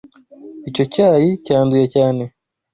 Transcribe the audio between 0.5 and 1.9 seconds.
Icyo cyayi cyanduye